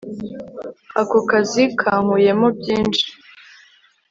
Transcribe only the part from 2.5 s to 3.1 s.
byinshi